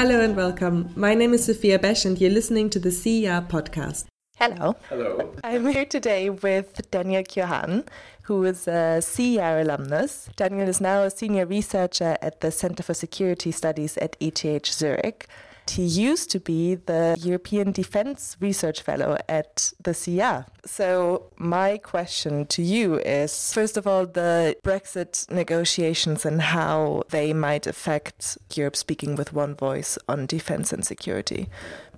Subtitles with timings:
[0.00, 0.90] Hello and welcome.
[0.96, 4.06] My name is Sophia Besch, and you're listening to the CER podcast.
[4.38, 4.74] Hello.
[4.88, 5.34] Hello.
[5.44, 7.86] I'm here today with Daniel Keohane,
[8.22, 10.30] who is a CER alumnus.
[10.36, 15.26] Daniel is now a senior researcher at the Center for Security Studies at ETH Zurich.
[15.70, 20.46] He used to be the European Defense Research Fellow at the CER.
[20.66, 27.32] So, my question to you is first of all, the Brexit negotiations and how they
[27.32, 31.48] might affect Europe speaking with one voice on defense and security.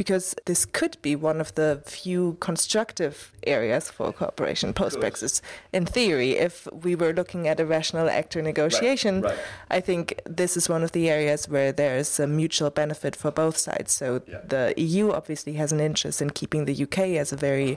[0.00, 3.14] Because this could be one of the few constructive
[3.46, 5.42] areas for cooperation post Brexit.
[5.74, 9.38] In theory, if we were looking at a rational actor negotiation, Right, right.
[9.78, 13.56] I think this is one of the areas where there's a mutual benefit for both
[13.58, 13.92] sides.
[13.92, 14.40] So Yeah.
[14.54, 17.76] the EU obviously has an interest in keeping the UK as a very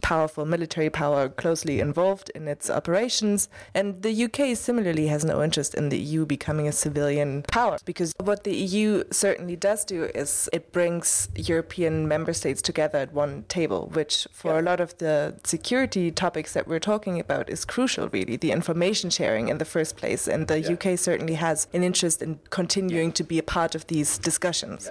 [0.00, 3.48] powerful military power closely involved in its operations.
[3.74, 7.78] And the UK similarly has no interest in the EU becoming a civilian power.
[7.84, 11.28] Because what the EU certainly does do is it brings
[11.68, 14.60] European member states together at one table, which for Yeah.
[14.60, 18.36] a lot of the security topics that we're talking about is crucial, really.
[18.36, 20.28] The information sharing in the first place.
[20.28, 20.72] And the Yeah.
[20.74, 24.90] UK certainly has an interest in continuing to be a part of these discussions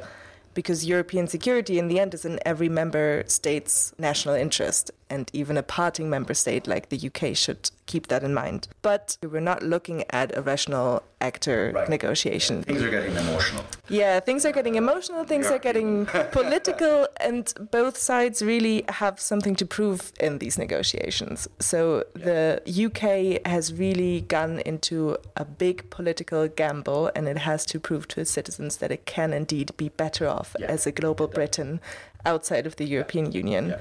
[0.55, 5.58] because European security in the end is in every member state's national interest, and even
[5.58, 8.67] a parting member state like the UK should keep that in mind.
[8.83, 11.89] But we're not looking at a rational actor Right.
[11.89, 12.61] negotiation.
[12.63, 13.63] Things are getting emotional.
[13.94, 15.55] Yeah, things are getting emotional, things Yeah.
[15.55, 21.47] are getting political, and both sides really have something to prove in these negotiations.
[21.59, 27.80] So the UK has really gone into a big political gamble, and it has to
[27.80, 30.67] prove to its citizens that it can indeed be better off Yeah.
[30.75, 31.80] as a global Britain
[32.25, 33.75] outside of the European Union.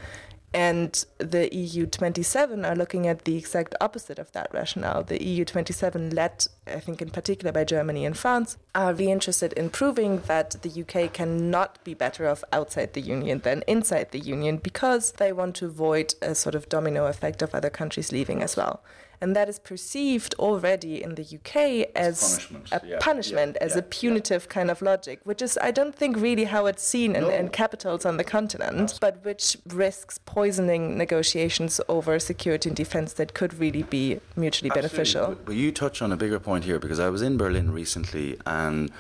[0.55, 5.03] And the EU 27 are looking at the exact opposite of that rationale.
[5.03, 9.55] The EU 27, led, I think, in particular by Germany and France, are really interested
[9.55, 14.21] in proving that the UK cannot be better off outside the Union than inside the
[14.21, 18.43] Union because they want to avoid a sort of domino effect of other countries leaving
[18.43, 18.83] as well.
[19.23, 21.57] And that is perceived already in the UK
[21.95, 25.57] as punishment, a yeah, punishment, yeah, as yeah, a punitive kind of logic, which is,
[25.63, 27.31] I don't think, really how it's seen in, No.
[27.31, 33.33] in capitals on the continent, but which risks poisoning negotiations over security and defense that
[33.33, 35.29] could really be mutually beneficial.
[35.29, 38.39] But, but you touch on a bigger point here because I was in Berlin recently
[38.45, 38.91] and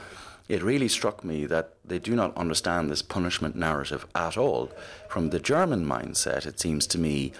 [0.48, 4.70] it really struck me that they do not understand this punishment narrative at all.
[5.08, 7.32] From the German mindset, it seems to me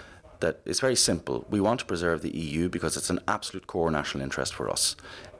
[0.43, 1.47] that it's very simple.
[1.49, 4.95] We want to preserve the EU because it's an absolute core national interest for us.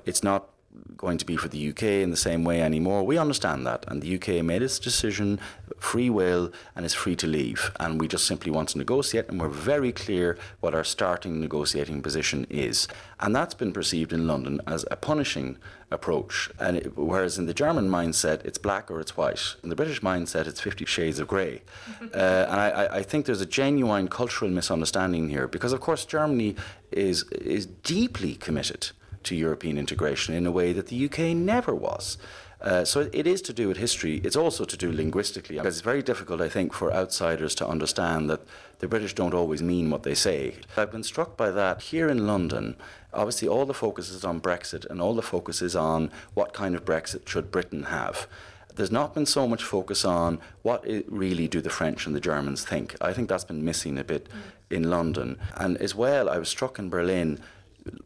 [0.07, 0.49] It's not
[0.97, 3.05] going to be for the UK in the same way anymore.
[3.05, 5.41] We understand that, and the UK made its decision,
[5.79, 7.73] free will, and is free to leave.
[7.81, 12.03] And we just simply want to negotiate, and we're very clear what our starting negotiating
[12.03, 12.87] position is.
[13.21, 15.59] And that's been perceived in London as a punishing
[15.91, 16.49] approach.
[16.59, 19.57] And it, whereas in the German mindset, it's black or it's white.
[19.63, 21.63] In the British mindset, it's Fifty Shades of Grey.
[22.15, 26.05] uh, and I, I- I think there's a genuine cultural misunderstanding here, because of course
[26.05, 26.55] Germany
[26.93, 28.91] is is deeply committed
[29.25, 32.19] to European integration in a way that the UK never was.
[32.63, 34.21] Uh, so it is to do with history.
[34.23, 35.59] It's also to do linguistically.
[35.59, 38.41] It's very difficult, I think, for outsiders to understand that
[38.79, 40.55] the British don't always mean what they say.
[40.77, 42.77] I've been struck by that here in London.
[43.13, 46.77] Obviously, all the focus is on Brexit, and all the focus is on what kind
[46.77, 48.29] of Brexit should Britain have.
[48.75, 52.65] There's not been so much focus on what really do the French and the Germans
[52.65, 52.97] think.
[53.01, 54.29] I think that's been missing a bit
[54.71, 55.39] in London.
[55.57, 57.41] And as well, I was struck in Berlin.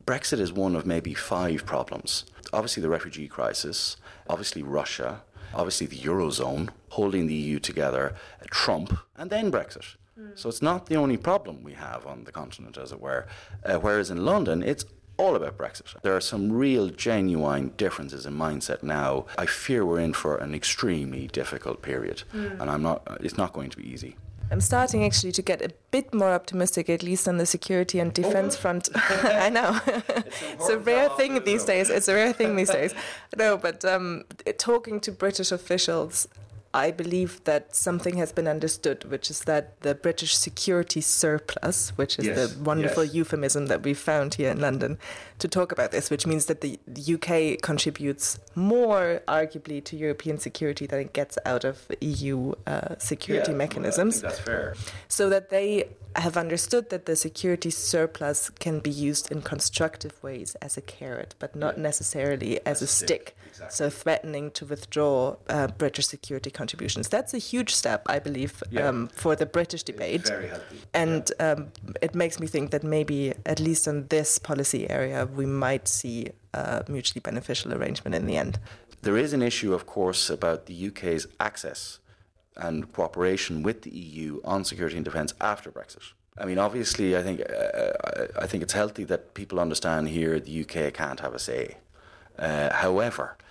[0.05, 2.25] Brexit is one of maybe five problems.
[2.53, 3.97] Obviously, the refugee crisis,
[4.29, 5.23] obviously, Russia,
[5.55, 9.97] obviously, the Eurozone, holding the EU together, uh, Trump, and then Brexit.
[10.35, 13.27] So it's not the only problem we have on the continent, as it were.
[13.63, 14.87] Uh, whereas in London, it's
[15.19, 16.01] all about Brexit.
[16.01, 19.27] There are some real, genuine differences in mindset now.
[19.37, 23.07] I fear we're in for an extremely difficult period, and I'm not.
[23.21, 24.17] It's not going to be easy.
[24.51, 28.13] I'm starting actually to get a bit more optimistic, at least on the security and
[28.13, 28.89] defense front.
[28.95, 29.81] I know.
[29.87, 31.91] It's, a rare thing these days.
[31.91, 32.95] It's a rare thing these days.
[33.37, 34.25] No, but um,
[34.59, 36.29] talking to British officials,
[36.77, 42.19] I believe that something has been understood, which is that the British security surplus, which
[42.19, 43.15] is Yes, the wonderful yes.
[43.15, 44.99] euphemism that we found here in London
[45.39, 46.79] to talk about this, which means that the,
[47.15, 53.53] UK contributes more, arguably, to European security than it gets out of EU uh, security
[53.53, 54.75] Yeah, mechanisms that's fair.
[55.09, 60.57] so that they have understood that the security surplus can be used in constructive ways
[60.63, 63.37] as a carrot, but not necessarily as a stick.
[63.49, 63.75] Exactly.
[63.79, 66.66] So threatening to withdraw uh, British security contributions.
[67.09, 68.89] That's a huge step, I believe, Yeah.
[68.89, 70.27] um, for the British debate.
[70.29, 70.77] Very healthy.
[70.95, 71.67] And um,
[72.03, 76.31] it makes me think that maybe, at least in this policy area, we might see
[76.55, 78.59] a mutually beneficial arrangement in the end.
[79.03, 82.01] There is an issue, of course, about the UK's access
[82.57, 86.13] and cooperation with the EU on security and defence after Brexit.
[86.39, 90.61] I mean, obviously, I think uh, I think it's healthy that people understand here the
[90.63, 91.77] UK can't have a say.
[92.39, 93.46] Uh, however, th-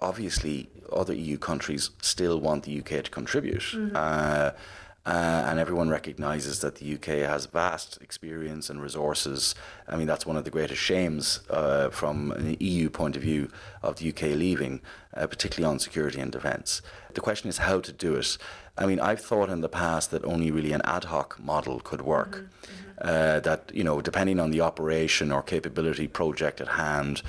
[0.00, 3.74] obviously, other EU countries still want the UK to contribute.
[3.94, 4.52] Uh,
[5.06, 9.54] uh, and everyone recognises that the UK has vast experience and resources.
[9.86, 13.50] I mean, that's one of the greatest shames uh, from an EU point of view
[13.82, 14.80] of the UK leaving,
[15.14, 16.80] uh, particularly on security and defence.
[17.12, 18.38] The question is how to do it.
[18.78, 22.00] I mean, I've thought in the past that only really an ad hoc model could
[22.00, 22.46] work.
[23.00, 27.22] Uh, that, you know, depending on the operation or capability project at hand,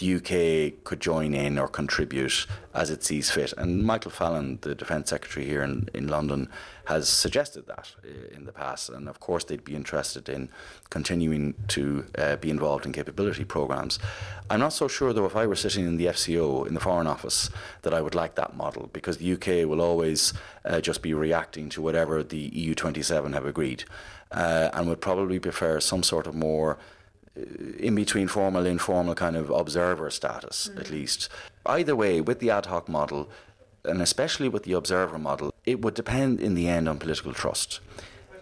[0.00, 3.52] the UK could join in or contribute as it sees fit.
[3.58, 6.48] And Michael Fallon, the Defence Secretary here in, in London,
[6.86, 8.88] has suggested that uh, in the past.
[8.88, 10.48] And of course, they'd be interested in
[10.88, 13.98] continuing to uh, be involved in capability programmes.
[14.48, 17.06] I'm not so sure, though, if I were sitting in the FCO, in the Foreign
[17.06, 17.50] Office,
[17.82, 20.32] that I would like that model because the UK will always
[20.64, 23.84] uh, just be reacting to whatever the EU 27 have agreed
[24.32, 26.78] uh, and would probably prefer some sort of more
[27.38, 27.42] Uh,
[27.78, 30.90] in between formal informal kind of observer status at mm.
[30.90, 31.28] least.
[31.64, 33.28] Either way with the ad hoc model
[33.84, 37.78] and especially with the observer model it would depend in the end on political trust.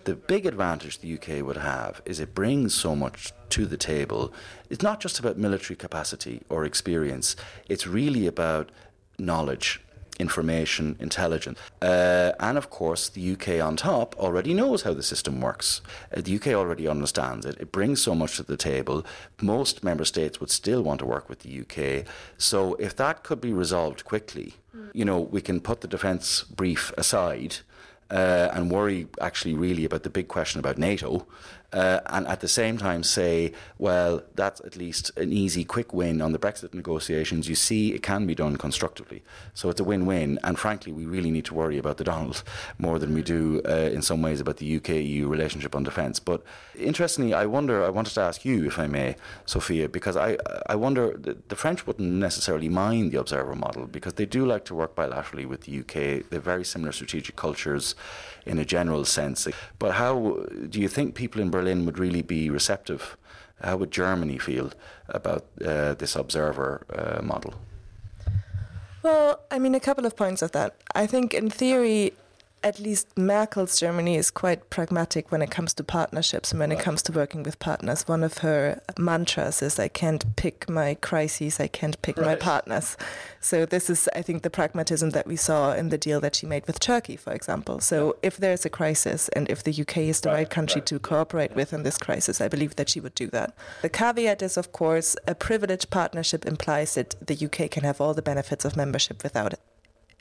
[0.05, 4.33] The big advantage the UK would have is it brings so much to the table.
[4.71, 7.37] It's not just about military capacity or experience.
[7.69, 8.71] It's really about
[9.19, 9.83] knowledge
[10.19, 11.59] information, intelligence.
[11.81, 15.81] Uh, and of course, the UK on top already knows how the system works.
[16.15, 17.57] Uh, the UK already understands it.
[17.61, 19.05] It brings so much to the table.
[19.41, 22.05] Most member states would still want to work with the UK.
[22.37, 24.55] So if that could be resolved quickly,
[24.93, 27.57] you know, we can put the defence brief aside.
[28.11, 31.27] Uh, and worry actually really about the big question about NATO,
[31.73, 36.23] uh, and at the same time say, well, that's at least an easy, quick win
[36.23, 37.49] on the Brexit negotiations.
[37.49, 39.23] You see, it can be done constructively,
[39.53, 40.39] so it's a win-win.
[40.43, 42.43] And frankly, we really need to worry about the Donald
[42.79, 46.19] more than we do uh, in some ways about the UK-EU relationship on defence.
[46.19, 46.43] But
[46.75, 47.85] interestingly, I wonder.
[47.85, 51.57] I wanted to ask you, if I may, Sophia, because I I wonder the, the
[51.57, 55.63] French wouldn't necessarily mind the observer model because they do like to work bilaterally with
[55.63, 56.29] the UK.
[56.31, 57.95] They're very similar strategic cultures
[58.49, 59.47] in a general sense.
[59.79, 63.17] But how do you think people in Berlin would really be receptive?
[63.61, 64.71] How would Germany feel
[65.09, 67.55] about uh, this observer uh, model?
[69.03, 70.75] Well, I mean, a couple of points of that.
[70.95, 72.13] I think, in theory,
[72.63, 76.81] at least Merkel's Germany is quite pragmatic when it comes to partnerships and when it
[76.81, 78.09] comes to working with partners.
[78.09, 82.97] One of her mantras is, I can't pick my crises, I can't pick my partners.
[83.41, 86.47] So, this is, I think, the pragmatism that we saw in the deal that she
[86.47, 87.81] made with Turkey, for example.
[87.81, 90.87] So, if there's a crisis and if the UK is the Right, right country right.
[90.87, 93.55] to cooperate with in this crisis, I believe that she would do that.
[93.83, 98.15] The caveat is, of course, a privileged partnership implies that the UK can have all
[98.15, 99.61] the benefits of membership without it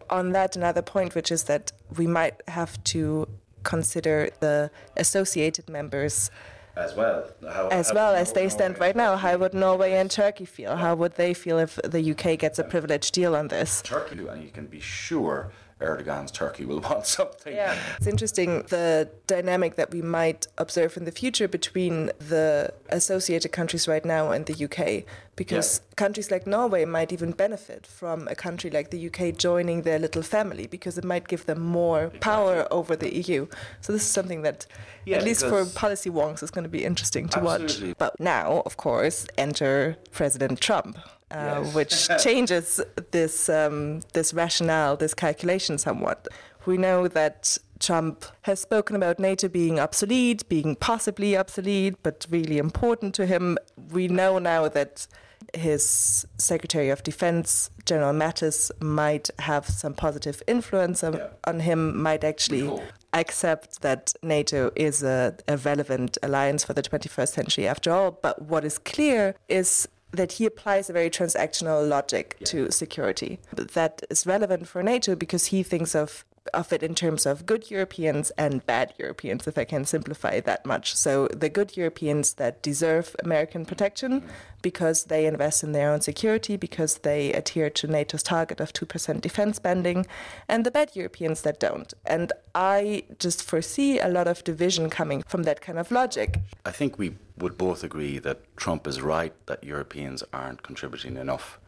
[0.09, 3.27] on that another point, which is that we might have to
[3.63, 6.31] consider the associated members
[6.75, 9.18] As well, how, as well as they stand right now.
[9.18, 10.75] How would Norway and Turkey feel?
[10.75, 13.81] How would they feel if the UK gets a privileged deal on this?
[13.81, 17.53] Turkey, and you can be sure Erdogan's Turkey will want something.
[17.53, 17.77] Yeah.
[17.97, 23.88] It's interesting the dynamic that we might observe in the future between the associated countries
[23.88, 25.04] right now and the UK,
[25.35, 29.99] because countries like Norway might even benefit from a country like the UK joining their
[29.99, 33.47] little family, because it might give them more power over the EU.
[33.81, 34.66] So this is something that,
[35.06, 37.90] Yeah, at least for policy wonks, is going to be interesting to Absolutely.
[37.90, 37.97] watch.
[37.99, 40.97] But now, of course, enter President Trump.
[41.29, 41.75] Uh, Yes.
[41.75, 42.79] which changes
[43.11, 46.27] this um, this rationale, this calculation somewhat.
[46.65, 52.57] We know that Trump has spoken about NATO being obsolete, being possibly obsolete, but really
[52.57, 53.57] important to him.
[53.91, 55.07] We know now that
[55.53, 61.27] his Secretary of Defense, General Mattis, might have some positive influence on, Yeah.
[61.45, 62.69] on him, might actually
[63.13, 68.11] accept that NATO is a, a relevant alliance for the 21st century after all.
[68.11, 69.87] But what is clear is
[70.18, 73.40] that he applies a very transactional logic to security.
[73.54, 76.26] That is relevant for NATO because he thinks of
[76.57, 80.66] of it in terms of good Europeans and bad Europeans, if I can simplify that
[80.66, 80.95] much.
[80.95, 84.23] So the good Europeans that deserve American protection
[84.61, 89.21] because they invest in their own security, because they adhere to NATO's target of 2%
[89.21, 90.06] defense spending,
[90.49, 91.94] and the bad Europeans that don't.
[92.06, 96.40] And I just foresee a lot of division coming from that kind of logic.
[96.66, 101.59] I think we would both agree that Trump is right that Europeans aren't contributing enough.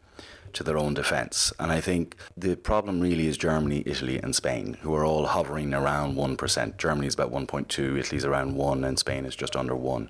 [0.53, 1.53] To their own defence.
[1.60, 5.74] And I think the problem really is Germany, Italy, and Spain, who are all hovering
[5.74, 6.77] around 1%.
[6.77, 10.10] Germany is about 1.2, Italy's around 1, and Spain is just under 1.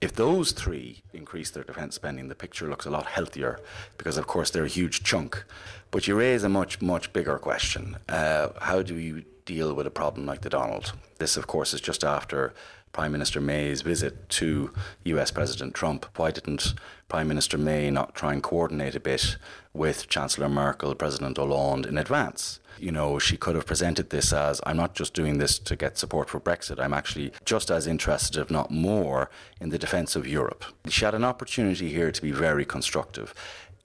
[0.00, 3.60] If those three increase their defence spending, the picture looks a lot healthier
[3.98, 5.44] because, of course, they're a huge chunk.
[5.90, 7.98] But you raise a much, much bigger question.
[8.08, 10.94] Uh, how do you deal with a problem like the Donald?
[11.18, 12.54] This, of course, is just after
[12.92, 14.72] Prime Minister May's visit to
[15.04, 16.06] US President Trump.
[16.16, 16.74] Why didn't
[17.08, 19.36] Prime Minister May not try and coordinate a bit
[19.72, 22.60] with Chancellor Merkel, President Hollande in advance?
[22.78, 25.98] You know, she could have presented this as I'm not just doing this to get
[25.98, 29.30] support for Brexit, I'm actually just as interested, if not more,
[29.60, 30.64] in the defence of Europe.
[30.88, 33.34] She had an opportunity here to be very constructive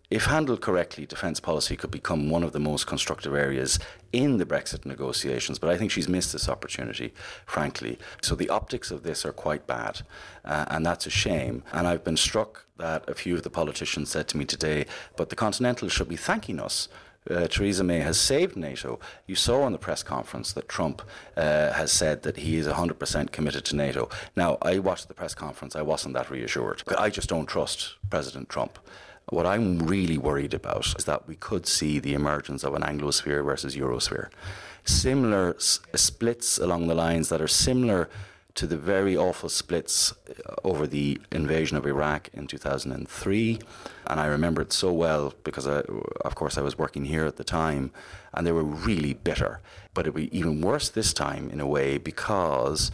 [0.10, 3.80] if handled correctly, defence policy could become one of the most constructive areas
[4.16, 5.60] in the Brexit negotiations.
[5.60, 7.14] But I think she's missed this opportunity,
[7.46, 7.98] frankly.
[8.22, 10.02] So the optics of this are quite bad,
[10.44, 11.64] uh, and that's a shame.
[11.74, 15.30] And I've been struck that a few of the politicians said to me today, but
[15.30, 16.90] the Continentals should be thanking us
[17.30, 19.00] uh, Theresa May has saved NATO.
[19.26, 21.02] You saw on the press conference that Trump
[21.36, 24.10] uh, has said that he is 100% committed to NATO.
[24.36, 26.84] Now, I watched the press conference, I wasn't that reassured.
[26.98, 28.80] I just don't trust President Trump.
[29.30, 33.44] What I'm really worried about is that we could see the emergence of an Anglosphere
[33.44, 34.30] versus Eurosphere.
[34.84, 38.08] Similar s- splits along the lines that are similar
[38.54, 43.60] to the very awful splits uh, over the invasion of Iraq in 2003.
[44.08, 45.82] And I remember it so well because, I,
[46.24, 47.92] of course, I was working here at the time
[48.34, 49.60] and they were really bitter.
[49.94, 52.92] But it would be even worse this time in a way because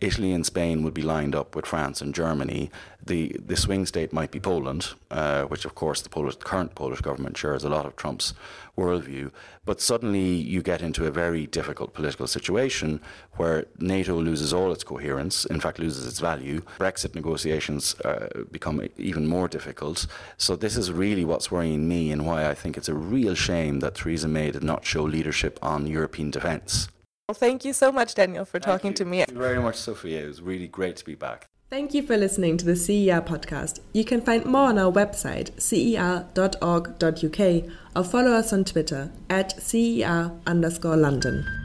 [0.00, 2.70] Italy and Spain would be lined up with France and Germany.
[3.04, 7.00] The the swing state might be Poland, uh, which of course the Polish, current Polish
[7.00, 8.34] government shares a lot of Trump's
[8.76, 9.30] worldview.
[9.64, 13.00] But suddenly you get into a very difficult political situation
[13.36, 16.62] where NATO loses all its coherence, in fact loses its value.
[16.78, 20.06] Brexit negotiations uh, become even more difficult.
[20.38, 23.80] So this is really what's worrying me and why I think it's a real shame
[23.80, 26.88] that Theresa May did not show leadership on European defence.
[27.30, 29.18] Well, thank you so much, Daniel, for talking to me.
[29.18, 30.24] Thank you very much, Sophia.
[30.24, 31.46] It was really great to be back.
[31.70, 33.78] Thank you for listening to the CER podcast.
[33.92, 37.00] You can find more on our website, cer.org.uk,
[37.94, 41.59] or follow us on Twitter at CER underscore London.